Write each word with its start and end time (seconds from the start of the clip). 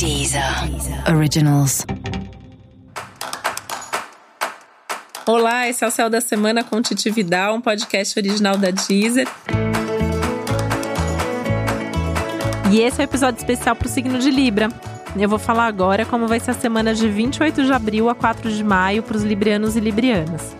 Deezer 0.00 0.42
Originals. 1.14 1.84
Olá, 5.26 5.68
esse 5.68 5.84
é 5.84 5.86
o 5.86 5.90
Céu 5.90 6.08
da 6.08 6.22
Semana 6.22 6.64
com 6.64 6.80
Titi 6.80 7.10
Vidal, 7.10 7.56
um 7.56 7.60
podcast 7.60 8.18
original 8.18 8.56
da 8.56 8.70
Deezer. 8.70 9.28
E 12.72 12.80
esse 12.80 12.96
é 12.96 13.00
o 13.00 13.02
um 13.02 13.10
episódio 13.10 13.40
especial 13.40 13.76
para 13.76 13.86
o 13.86 13.90
signo 13.90 14.18
de 14.18 14.30
Libra. 14.30 14.70
Eu 15.14 15.28
vou 15.28 15.38
falar 15.38 15.66
agora 15.66 16.06
como 16.06 16.26
vai 16.26 16.40
ser 16.40 16.52
a 16.52 16.54
semana 16.54 16.94
de 16.94 17.06
28 17.06 17.66
de 17.66 17.70
abril 17.70 18.08
a 18.08 18.14
4 18.14 18.50
de 18.50 18.64
maio 18.64 19.02
para 19.02 19.18
os 19.18 19.22
librianos 19.22 19.76
e 19.76 19.80
librianas. 19.80 20.56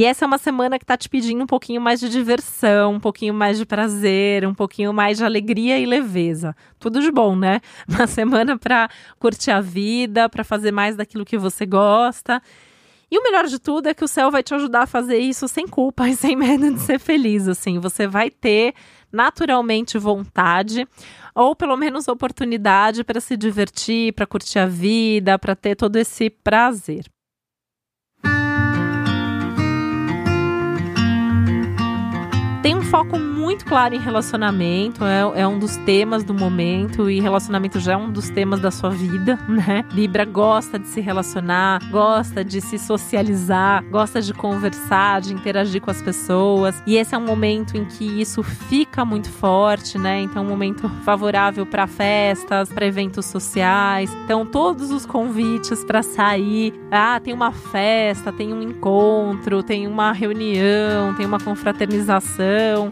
E 0.00 0.04
essa 0.06 0.24
é 0.24 0.26
uma 0.26 0.38
semana 0.38 0.78
que 0.78 0.84
está 0.84 0.96
te 0.96 1.10
pedindo 1.10 1.44
um 1.44 1.46
pouquinho 1.46 1.78
mais 1.78 2.00
de 2.00 2.08
diversão, 2.08 2.94
um 2.94 2.98
pouquinho 2.98 3.34
mais 3.34 3.58
de 3.58 3.66
prazer, 3.66 4.46
um 4.46 4.54
pouquinho 4.54 4.94
mais 4.94 5.18
de 5.18 5.24
alegria 5.26 5.78
e 5.78 5.84
leveza. 5.84 6.56
Tudo 6.78 7.02
de 7.02 7.12
bom, 7.12 7.36
né? 7.36 7.60
Uma 7.86 8.06
semana 8.06 8.58
para 8.58 8.88
curtir 9.18 9.50
a 9.50 9.60
vida, 9.60 10.26
para 10.26 10.42
fazer 10.42 10.72
mais 10.72 10.96
daquilo 10.96 11.22
que 11.22 11.36
você 11.36 11.66
gosta. 11.66 12.40
E 13.10 13.18
o 13.18 13.22
melhor 13.22 13.44
de 13.46 13.58
tudo 13.58 13.88
é 13.90 13.92
que 13.92 14.02
o 14.02 14.08
céu 14.08 14.30
vai 14.30 14.42
te 14.42 14.54
ajudar 14.54 14.84
a 14.84 14.86
fazer 14.86 15.18
isso 15.18 15.46
sem 15.46 15.68
culpa 15.68 16.08
e 16.08 16.16
sem 16.16 16.34
medo 16.34 16.72
de 16.72 16.80
ser 16.80 16.98
feliz, 16.98 17.46
assim. 17.46 17.78
Você 17.78 18.06
vai 18.06 18.30
ter 18.30 18.72
naturalmente 19.12 19.98
vontade 19.98 20.88
ou 21.34 21.54
pelo 21.54 21.76
menos 21.76 22.08
oportunidade 22.08 23.04
para 23.04 23.20
se 23.20 23.36
divertir, 23.36 24.14
para 24.14 24.26
curtir 24.26 24.60
a 24.60 24.66
vida, 24.66 25.38
para 25.38 25.54
ter 25.54 25.76
todo 25.76 25.96
esse 25.96 26.30
prazer. 26.30 27.04
Tem 32.62 32.74
um 32.74 32.82
foco 32.82 33.16
muito 33.40 33.64
claro 33.64 33.94
em 33.94 33.98
relacionamento, 33.98 35.02
é, 35.04 35.40
é, 35.40 35.46
um 35.46 35.58
dos 35.58 35.76
temas 35.78 36.22
do 36.22 36.34
momento, 36.34 37.08
e 37.10 37.20
relacionamento 37.20 37.80
já 37.80 37.94
é 37.94 37.96
um 37.96 38.12
dos 38.12 38.28
temas 38.28 38.60
da 38.60 38.70
sua 38.70 38.90
vida, 38.90 39.38
né? 39.48 39.84
Libra 39.92 40.26
gosta 40.26 40.78
de 40.78 40.86
se 40.86 41.00
relacionar, 41.00 41.80
gosta 41.90 42.44
de 42.44 42.60
se 42.60 42.78
socializar, 42.78 43.82
gosta 43.86 44.20
de 44.20 44.34
conversar, 44.34 45.22
de 45.22 45.32
interagir 45.32 45.80
com 45.80 45.90
as 45.90 46.02
pessoas, 46.02 46.82
e 46.86 46.96
esse 46.96 47.14
é 47.14 47.18
um 47.18 47.24
momento 47.24 47.76
em 47.76 47.84
que 47.86 48.04
isso 48.04 48.42
fica 48.42 49.04
muito 49.04 49.30
forte, 49.30 49.96
né? 49.96 50.20
Então, 50.20 50.44
um 50.44 50.48
momento 50.48 50.88
favorável 51.02 51.64
para 51.64 51.86
festas, 51.86 52.68
para 52.70 52.86
eventos 52.86 53.24
sociais. 53.24 54.14
Então, 54.24 54.44
todos 54.44 54.90
os 54.90 55.06
convites 55.06 55.82
para 55.82 56.02
sair, 56.02 56.74
ah, 56.90 57.18
tem 57.18 57.32
uma 57.32 57.52
festa, 57.52 58.30
tem 58.30 58.52
um 58.52 58.60
encontro, 58.60 59.62
tem 59.62 59.86
uma 59.86 60.12
reunião, 60.12 61.14
tem 61.16 61.24
uma 61.24 61.40
confraternização 61.40 62.90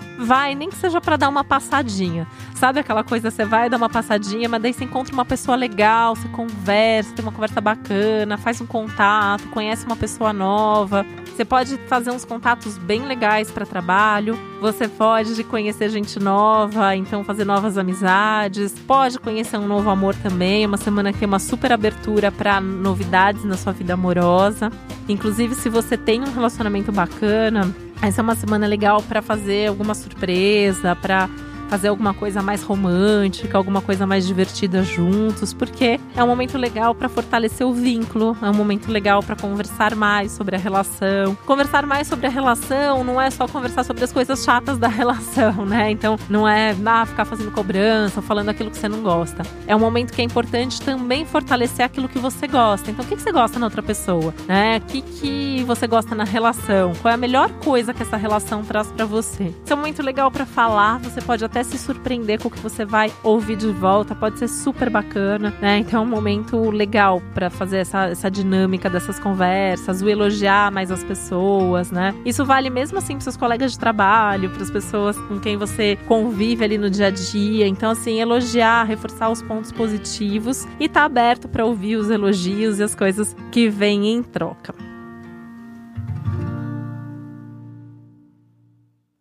nem 0.54 0.68
que 0.68 0.76
seja 0.76 1.00
para 1.00 1.16
dar 1.16 1.28
uma 1.28 1.44
passadinha. 1.44 2.26
Sabe 2.54 2.80
aquela 2.80 3.04
coisa, 3.04 3.30
você 3.30 3.44
vai 3.44 3.68
dar 3.68 3.76
uma 3.76 3.88
passadinha, 3.88 4.48
mas 4.48 4.60
daí 4.60 4.72
você 4.72 4.84
encontra 4.84 5.12
uma 5.12 5.24
pessoa 5.24 5.56
legal, 5.56 6.16
você 6.16 6.28
conversa, 6.28 7.14
tem 7.14 7.24
uma 7.24 7.32
conversa 7.32 7.60
bacana, 7.60 8.36
faz 8.36 8.60
um 8.60 8.66
contato, 8.66 9.48
conhece 9.48 9.86
uma 9.86 9.96
pessoa 9.96 10.32
nova. 10.32 11.06
Você 11.38 11.44
pode 11.44 11.76
fazer 11.86 12.10
uns 12.10 12.24
contatos 12.24 12.76
bem 12.76 13.02
legais 13.06 13.48
para 13.48 13.64
trabalho. 13.64 14.36
Você 14.60 14.88
pode 14.88 15.44
conhecer 15.44 15.88
gente 15.88 16.18
nova, 16.18 16.96
então 16.96 17.22
fazer 17.22 17.44
novas 17.44 17.78
amizades. 17.78 18.74
Pode 18.86 19.20
conhecer 19.20 19.56
um 19.56 19.68
novo 19.68 19.88
amor 19.88 20.16
também. 20.16 20.66
Uma 20.66 20.76
semana 20.76 21.12
que 21.12 21.24
é 21.24 21.28
uma 21.28 21.38
super 21.38 21.70
abertura 21.72 22.32
para 22.32 22.60
novidades 22.60 23.44
na 23.44 23.56
sua 23.56 23.72
vida 23.72 23.94
amorosa. 23.94 24.72
Inclusive, 25.08 25.54
se 25.54 25.68
você 25.68 25.96
tem 25.96 26.20
um 26.22 26.32
relacionamento 26.32 26.90
bacana, 26.90 27.72
essa 28.02 28.20
é 28.20 28.22
uma 28.22 28.34
semana 28.34 28.66
legal 28.66 29.02
para 29.02 29.20
fazer 29.20 29.68
alguma 29.68 29.94
surpresa, 29.94 30.94
para 30.96 31.28
fazer 31.68 31.88
alguma 31.88 32.14
coisa 32.14 32.42
mais 32.42 32.62
romântica, 32.62 33.56
alguma 33.56 33.80
coisa 33.80 34.06
mais 34.06 34.26
divertida 34.26 34.82
juntos, 34.82 35.52
porque 35.52 36.00
é 36.16 36.24
um 36.24 36.26
momento 36.26 36.56
legal 36.56 36.94
para 36.94 37.08
fortalecer 37.08 37.66
o 37.66 37.72
vínculo, 37.72 38.36
é 38.42 38.50
um 38.50 38.54
momento 38.54 38.90
legal 38.90 39.22
para 39.22 39.36
conversar 39.36 39.94
mais 39.94 40.32
sobre 40.32 40.56
a 40.56 40.58
relação. 40.58 41.34
Conversar 41.46 41.86
mais 41.86 42.06
sobre 42.06 42.26
a 42.26 42.30
relação 42.30 43.04
não 43.04 43.20
é 43.20 43.30
só 43.30 43.46
conversar 43.46 43.84
sobre 43.84 44.04
as 44.04 44.12
coisas 44.12 44.42
chatas 44.42 44.78
da 44.78 44.88
relação, 44.88 45.64
né? 45.66 45.90
Então 45.90 46.18
não 46.28 46.46
é 46.48 46.74
ah, 46.86 47.06
ficar 47.06 47.24
fazendo 47.24 47.50
cobrança, 47.50 48.22
falando 48.22 48.48
aquilo 48.48 48.70
que 48.70 48.78
você 48.78 48.88
não 48.88 49.02
gosta. 49.02 49.42
É 49.66 49.76
um 49.76 49.78
momento 49.78 50.12
que 50.12 50.20
é 50.20 50.24
importante 50.24 50.80
também 50.80 51.24
fortalecer 51.24 51.84
aquilo 51.84 52.08
que 52.08 52.18
você 52.18 52.46
gosta. 52.46 52.90
Então 52.90 53.04
o 53.04 53.08
que, 53.08 53.16
você 53.16 53.30
gosta 53.30 53.58
na 53.58 53.66
outra 53.66 53.82
pessoa, 53.82 54.34
né? 54.46 54.78
O 54.78 54.80
que, 54.82 55.02
que 55.02 55.64
você 55.64 55.86
gosta 55.86 56.14
na 56.14 56.24
relação? 56.24 56.92
Qual 57.02 57.10
é 57.10 57.14
a 57.14 57.18
melhor 57.18 57.50
coisa 57.64 57.92
que 57.92 58.02
essa 58.02 58.16
relação 58.16 58.62
traz 58.62 58.90
para 58.90 59.04
você? 59.04 59.44
Isso 59.64 59.72
é 59.72 59.74
um 59.74 59.78
momento 59.78 60.02
legal 60.02 60.30
para 60.30 60.46
falar, 60.46 60.98
você 60.98 61.20
pode 61.20 61.44
até 61.44 61.57
até 61.58 61.64
se 61.64 61.78
surpreender 61.78 62.40
com 62.40 62.48
o 62.48 62.50
que 62.50 62.60
você 62.60 62.84
vai 62.84 63.12
ouvir 63.22 63.56
de 63.56 63.66
volta, 63.68 64.14
pode 64.14 64.38
ser 64.38 64.48
super 64.48 64.88
bacana, 64.88 65.52
né? 65.60 65.78
Então 65.78 66.02
é 66.02 66.06
um 66.06 66.08
momento 66.08 66.70
legal 66.70 67.20
para 67.34 67.50
fazer 67.50 67.78
essa, 67.78 68.06
essa 68.06 68.30
dinâmica 68.30 68.88
dessas 68.88 69.18
conversas, 69.18 70.00
o 70.00 70.08
elogiar 70.08 70.70
mais 70.70 70.92
as 70.92 71.02
pessoas, 71.02 71.90
né? 71.90 72.14
Isso 72.24 72.44
vale 72.44 72.70
mesmo 72.70 72.98
assim 72.98 73.14
para 73.14 73.22
seus 73.22 73.36
colegas 73.36 73.72
de 73.72 73.78
trabalho, 73.78 74.50
para 74.50 74.62
as 74.62 74.70
pessoas 74.70 75.18
com 75.22 75.40
quem 75.40 75.56
você 75.56 75.98
convive 76.06 76.64
ali 76.64 76.78
no 76.78 76.88
dia 76.88 77.06
a 77.06 77.10
dia. 77.10 77.66
Então, 77.66 77.90
assim, 77.90 78.20
elogiar, 78.20 78.84
reforçar 78.84 79.28
os 79.28 79.42
pontos 79.42 79.72
positivos 79.72 80.66
e 80.78 80.88
tá 80.88 81.04
aberto 81.04 81.48
para 81.48 81.64
ouvir 81.64 81.96
os 81.96 82.08
elogios 82.08 82.78
e 82.78 82.82
as 82.84 82.94
coisas 82.94 83.36
que 83.50 83.68
vêm 83.68 84.06
em 84.06 84.22
troca. 84.22 84.74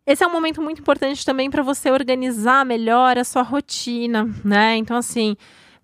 Esse 0.08 0.24
é 0.24 0.26
um 0.26 0.32
momento 0.32 0.62
muito 0.62 0.80
importante 0.80 1.22
também 1.22 1.50
para 1.50 1.62
você 1.62 1.90
organizar 1.90 2.64
melhor 2.64 3.18
a 3.18 3.24
sua 3.24 3.42
rotina, 3.42 4.26
né? 4.42 4.74
Então, 4.74 4.96
assim, 4.96 5.36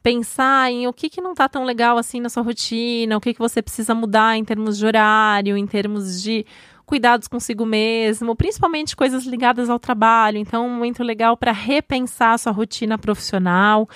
pensar 0.02 0.72
em 0.72 0.86
o 0.86 0.94
que, 0.94 1.10
que 1.10 1.20
não 1.20 1.32
está 1.32 1.46
tão 1.46 1.62
legal 1.62 1.98
assim 1.98 2.22
na 2.22 2.30
sua 2.30 2.42
rotina, 2.42 3.18
o 3.18 3.20
que, 3.20 3.34
que 3.34 3.38
você 3.38 3.60
precisa 3.60 3.94
mudar 3.94 4.38
em 4.38 4.42
termos 4.42 4.78
de 4.78 4.86
horário, 4.86 5.58
em 5.58 5.66
termos 5.66 6.22
de 6.22 6.46
cuidados 6.86 7.28
consigo 7.28 7.66
mesmo, 7.66 8.34
principalmente 8.34 8.96
coisas 8.96 9.26
ligadas 9.26 9.68
ao 9.68 9.78
trabalho. 9.78 10.38
Então, 10.38 10.66
um 10.66 10.70
momento 10.70 11.02
legal 11.02 11.36
para 11.36 11.52
repensar 11.52 12.32
a 12.32 12.38
sua 12.38 12.52
rotina 12.52 12.96
profissional, 12.96 13.86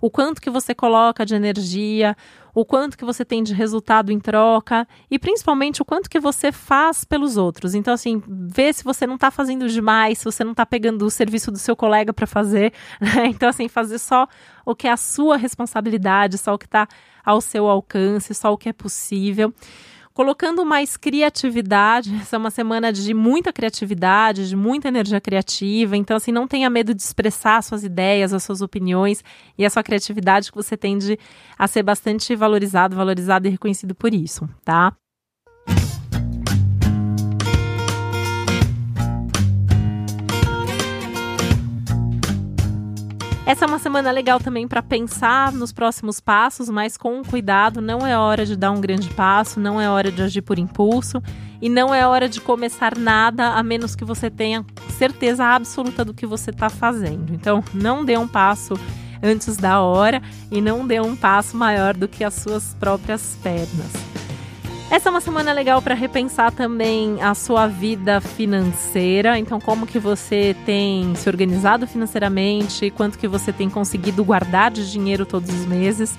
o 0.00 0.10
quanto 0.10 0.40
que 0.40 0.50
você 0.50 0.74
coloca 0.74 1.24
de 1.24 1.34
energia, 1.34 2.16
o 2.54 2.64
quanto 2.64 2.96
que 2.96 3.04
você 3.04 3.24
tem 3.24 3.42
de 3.42 3.52
resultado 3.52 4.10
em 4.10 4.18
troca 4.18 4.88
e 5.10 5.18
principalmente 5.18 5.82
o 5.82 5.84
quanto 5.84 6.08
que 6.08 6.18
você 6.18 6.50
faz 6.50 7.04
pelos 7.04 7.36
outros. 7.36 7.74
Então, 7.74 7.92
assim, 7.92 8.22
vê 8.26 8.72
se 8.72 8.82
você 8.82 9.06
não 9.06 9.16
está 9.16 9.30
fazendo 9.30 9.68
demais, 9.68 10.18
se 10.18 10.24
você 10.24 10.42
não 10.42 10.52
está 10.52 10.64
pegando 10.64 11.04
o 11.04 11.10
serviço 11.10 11.50
do 11.50 11.58
seu 11.58 11.76
colega 11.76 12.12
para 12.12 12.26
fazer. 12.26 12.72
Né? 12.98 13.26
Então, 13.26 13.48
assim, 13.48 13.68
fazer 13.68 13.98
só 13.98 14.26
o 14.64 14.74
que 14.74 14.88
é 14.88 14.90
a 14.90 14.96
sua 14.96 15.36
responsabilidade, 15.36 16.38
só 16.38 16.54
o 16.54 16.58
que 16.58 16.64
está 16.64 16.88
ao 17.24 17.40
seu 17.40 17.66
alcance, 17.66 18.34
só 18.34 18.52
o 18.52 18.56
que 18.56 18.68
é 18.68 18.72
possível 18.72 19.52
colocando 20.16 20.64
mais 20.64 20.96
criatividade. 20.96 22.10
Essa 22.22 22.36
é 22.36 22.38
uma 22.38 22.50
semana 22.50 22.90
de 22.90 23.12
muita 23.12 23.52
criatividade, 23.52 24.48
de 24.48 24.56
muita 24.56 24.88
energia 24.88 25.20
criativa. 25.20 25.94
Então, 25.94 26.16
assim, 26.16 26.32
não 26.32 26.48
tenha 26.48 26.70
medo 26.70 26.94
de 26.94 27.02
expressar 27.02 27.62
suas 27.62 27.84
ideias, 27.84 28.32
as 28.32 28.42
suas 28.42 28.62
opiniões 28.62 29.22
e 29.58 29.66
a 29.66 29.68
sua 29.68 29.82
criatividade 29.82 30.50
que 30.50 30.56
você 30.56 30.74
tende 30.74 31.18
a 31.58 31.68
ser 31.68 31.82
bastante 31.82 32.34
valorizado, 32.34 32.96
valorizado 32.96 33.46
e 33.46 33.50
reconhecido 33.50 33.94
por 33.94 34.14
isso, 34.14 34.48
tá? 34.64 34.96
Essa 43.46 43.64
é 43.64 43.68
uma 43.68 43.78
semana 43.78 44.10
legal 44.10 44.40
também 44.40 44.66
para 44.66 44.82
pensar 44.82 45.52
nos 45.52 45.72
próximos 45.72 46.18
passos, 46.18 46.68
mas 46.68 46.96
com 46.96 47.22
cuidado. 47.22 47.80
Não 47.80 48.04
é 48.04 48.18
hora 48.18 48.44
de 48.44 48.56
dar 48.56 48.72
um 48.72 48.80
grande 48.80 49.08
passo, 49.10 49.60
não 49.60 49.80
é 49.80 49.88
hora 49.88 50.10
de 50.10 50.20
agir 50.20 50.42
por 50.42 50.58
impulso 50.58 51.22
e 51.62 51.68
não 51.68 51.94
é 51.94 52.04
hora 52.04 52.28
de 52.28 52.40
começar 52.40 52.98
nada 52.98 53.50
a 53.50 53.62
menos 53.62 53.94
que 53.94 54.04
você 54.04 54.28
tenha 54.28 54.66
certeza 54.98 55.44
absoluta 55.44 56.04
do 56.04 56.12
que 56.12 56.26
você 56.26 56.50
está 56.50 56.68
fazendo. 56.68 57.32
Então, 57.32 57.62
não 57.72 58.04
dê 58.04 58.18
um 58.18 58.26
passo 58.26 58.74
antes 59.22 59.56
da 59.56 59.80
hora 59.80 60.20
e 60.50 60.60
não 60.60 60.84
dê 60.84 61.00
um 61.00 61.14
passo 61.14 61.56
maior 61.56 61.94
do 61.94 62.08
que 62.08 62.24
as 62.24 62.34
suas 62.34 62.74
próprias 62.80 63.38
pernas. 63.44 64.05
Essa 64.88 65.08
é 65.08 65.10
uma 65.10 65.20
semana 65.20 65.52
legal 65.52 65.82
para 65.82 65.96
repensar 65.96 66.52
também 66.52 67.20
a 67.20 67.34
sua 67.34 67.66
vida 67.66 68.20
financeira. 68.20 69.36
Então, 69.36 69.60
como 69.60 69.84
que 69.84 69.98
você 69.98 70.54
tem 70.64 71.12
se 71.16 71.28
organizado 71.28 71.88
financeiramente, 71.88 72.90
quanto 72.90 73.18
que 73.18 73.26
você 73.26 73.52
tem 73.52 73.68
conseguido 73.68 74.24
guardar 74.24 74.70
de 74.70 74.90
dinheiro 74.90 75.26
todos 75.26 75.50
os 75.50 75.66
meses. 75.66 76.16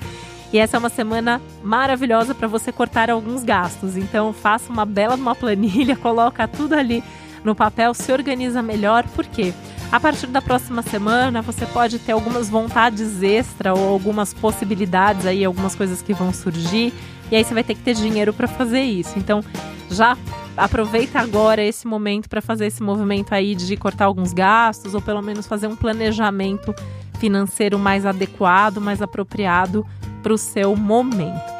E 0.51 0.59
essa 0.59 0.75
é 0.75 0.79
uma 0.79 0.89
semana 0.89 1.41
maravilhosa 1.63 2.35
para 2.35 2.47
você 2.47 2.71
cortar 2.71 3.09
alguns 3.09 3.41
gastos. 3.41 3.95
Então, 3.95 4.33
faça 4.33 4.71
uma 4.71 4.85
bela 4.85 5.15
uma 5.15 5.33
planilha, 5.33 5.95
coloca 5.97 6.45
tudo 6.45 6.73
ali 6.73 7.01
no 7.45 7.55
papel, 7.55 7.93
se 7.93 8.11
organiza 8.11 8.61
melhor, 8.61 9.05
porque 9.15 9.53
a 9.89 9.99
partir 9.99 10.27
da 10.27 10.41
próxima 10.41 10.81
semana 10.81 11.41
você 11.41 11.65
pode 11.65 11.99
ter 11.99 12.11
algumas 12.11 12.49
vontades 12.49 13.23
extra 13.23 13.73
ou 13.73 13.87
algumas 13.87 14.33
possibilidades 14.33 15.25
aí, 15.25 15.45
algumas 15.45 15.73
coisas 15.73 16.01
que 16.01 16.13
vão 16.13 16.33
surgir 16.33 16.93
e 17.31 17.35
aí 17.35 17.43
você 17.43 17.53
vai 17.53 17.63
ter 17.63 17.75
que 17.75 17.81
ter 17.81 17.93
dinheiro 17.93 18.33
para 18.33 18.47
fazer 18.47 18.81
isso. 18.81 19.17
Então, 19.17 19.43
já 19.89 20.17
aproveita 20.55 21.19
agora 21.19 21.63
esse 21.63 21.87
momento 21.87 22.27
para 22.29 22.41
fazer 22.41 22.65
esse 22.65 22.81
movimento 22.81 23.33
aí 23.33 23.55
de 23.55 23.77
cortar 23.77 24.05
alguns 24.05 24.33
gastos 24.33 24.93
ou 24.93 25.01
pelo 25.01 25.21
menos 25.21 25.45
fazer 25.45 25.67
um 25.67 25.75
planejamento 25.75 26.73
financeiro 27.19 27.77
mais 27.77 28.05
adequado, 28.05 28.79
mais 28.79 29.01
apropriado 29.01 29.85
para 30.21 30.33
o 30.33 30.37
seu 30.37 30.75
momento 30.75 31.57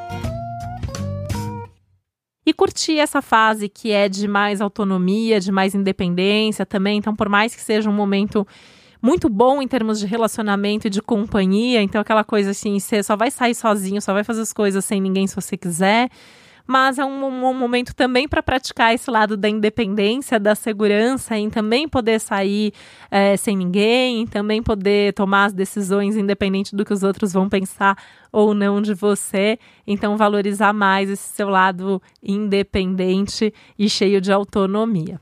e 2.47 2.53
curtir 2.53 2.97
essa 2.97 3.21
fase 3.21 3.67
que 3.67 3.91
é 3.91 4.07
de 4.07 4.25
mais 4.25 4.61
autonomia, 4.61 5.37
de 5.37 5.51
mais 5.51 5.75
independência 5.75 6.65
também. 6.65 6.97
Então, 6.97 7.13
por 7.13 7.27
mais 7.27 7.53
que 7.53 7.61
seja 7.61 7.89
um 7.89 7.93
momento 7.93 8.47
muito 9.01 9.29
bom 9.29 9.61
em 9.61 9.67
termos 9.67 9.99
de 9.99 10.05
relacionamento 10.05 10.87
e 10.87 10.89
de 10.89 11.01
companhia, 11.01 11.81
então 11.81 12.01
aquela 12.01 12.23
coisa 12.23 12.51
assim, 12.51 12.79
você 12.79 13.01
só 13.03 13.15
vai 13.15 13.31
sair 13.31 13.55
sozinho, 13.55 14.01
só 14.01 14.13
vai 14.13 14.23
fazer 14.23 14.41
as 14.41 14.53
coisas 14.53 14.83
sem 14.85 14.99
ninguém 14.99 15.27
se 15.27 15.35
você 15.35 15.55
quiser 15.57 16.09
mas 16.67 16.99
é 16.99 17.05
um, 17.05 17.25
um 17.25 17.53
momento 17.53 17.95
também 17.95 18.27
para 18.27 18.43
praticar 18.43 18.93
esse 18.93 19.09
lado 19.09 19.37
da 19.37 19.47
independência, 19.47 20.37
da 20.37 20.53
segurança, 20.53 21.37
em 21.37 21.49
também 21.49 21.87
poder 21.87 22.19
sair 22.19 22.73
é, 23.09 23.37
sem 23.37 23.55
ninguém, 23.55 24.21
em 24.21 24.27
também 24.27 24.61
poder 24.61 25.13
tomar 25.13 25.45
as 25.45 25.53
decisões 25.53 26.17
independente 26.17 26.75
do 26.75 26.83
que 26.83 26.93
os 26.93 27.03
outros 27.03 27.31
vão 27.31 27.47
pensar 27.47 27.97
ou 28.31 28.53
não 28.53 28.81
de 28.81 28.93
você. 28.93 29.57
Então, 29.87 30.17
valorizar 30.17 30.73
mais 30.73 31.09
esse 31.09 31.29
seu 31.29 31.47
lado 31.47 32.01
independente 32.21 33.53
e 33.79 33.89
cheio 33.89 34.19
de 34.19 34.33
autonomia. 34.33 35.21